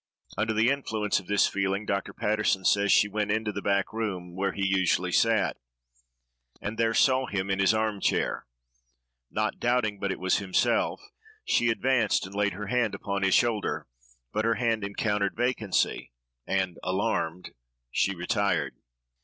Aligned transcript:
Under 0.35 0.51
the 0.55 0.69
influence 0.71 1.19
of 1.19 1.27
this 1.27 1.45
feeling, 1.45 1.85
Dr. 1.85 2.11
Paterson 2.11 2.65
says 2.65 2.91
she 2.91 3.07
went 3.07 3.29
into 3.31 3.51
the 3.51 3.61
back 3.61 3.93
room, 3.93 4.35
where 4.35 4.51
he 4.51 4.65
usually 4.65 5.11
sat, 5.11 5.57
and 6.59 6.79
there 6.79 6.95
saw 6.95 7.27
him 7.27 7.51
in 7.51 7.59
his 7.59 7.71
arm 7.71 7.99
chair. 8.01 8.47
Not 9.29 9.59
doubting 9.59 9.99
but 9.99 10.11
it 10.11 10.19
was 10.19 10.37
himself, 10.39 11.01
she 11.45 11.69
advanced 11.69 12.25
and 12.25 12.33
laid 12.33 12.53
her 12.53 12.65
hand 12.65 12.95
upon 12.95 13.21
his 13.21 13.35
shoulder, 13.35 13.85
but 14.33 14.43
her 14.43 14.55
hand 14.55 14.83
encountered 14.83 15.35
vacancy; 15.37 16.11
and, 16.47 16.79
alarmed, 16.81 17.51
she 17.91 18.15
retired. 18.15 18.75